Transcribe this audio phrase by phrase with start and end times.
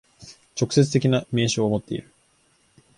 [0.55, 2.11] 直接的な明証をもっている。